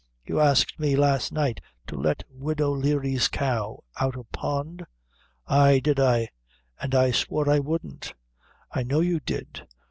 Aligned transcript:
"You 0.25 0.39
asked 0.39 0.79
me 0.79 0.95
last 0.95 1.31
night 1.31 1.61
to 1.85 1.95
let 1.95 2.23
widow 2.27 2.71
Leary's 2.71 3.27
cow 3.27 3.83
out 3.99 4.17
o' 4.17 4.23
pound?" 4.33 4.83
"Ay, 5.45 5.77
did 5.77 5.99
I!" 5.99 6.29
"And 6.81 6.95
I 6.95 7.11
swore 7.11 7.47
I 7.47 7.59
wouldn't." 7.59 8.15
"I 8.71 8.81
know 8.81 9.01
you 9.01 9.19
did. 9.19 9.67